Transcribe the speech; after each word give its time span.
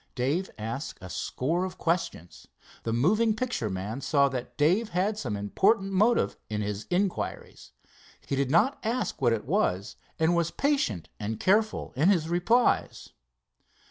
Dave 0.15 0.49
asked 0.57 0.97
a 0.99 1.11
score 1.11 1.63
of 1.63 1.77
questions. 1.77 2.47
The 2.81 2.91
moving 2.91 3.35
picture 3.35 3.69
man 3.69 4.01
saw 4.01 4.29
that 4.29 4.57
Dave 4.57 4.89
had 4.89 5.15
some 5.15 5.37
important 5.37 5.91
motive 5.93 6.37
in 6.49 6.63
his 6.63 6.87
inquiries. 6.89 7.71
He 8.25 8.35
did 8.35 8.49
not 8.49 8.79
ask 8.83 9.21
what 9.21 9.31
it 9.31 9.45
was, 9.45 9.97
and 10.17 10.35
was 10.35 10.49
patient 10.49 11.09
and 11.19 11.39
careful 11.39 11.93
in 11.95 12.09
his 12.09 12.29
replies. 12.29 13.09